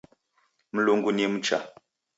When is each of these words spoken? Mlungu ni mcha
Mlungu 0.73 1.11
ni 1.11 1.27
mcha 1.27 1.73